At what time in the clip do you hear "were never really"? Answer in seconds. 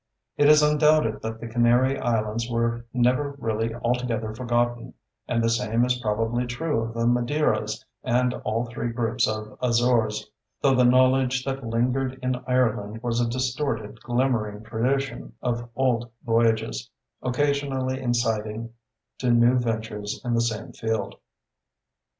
2.49-3.75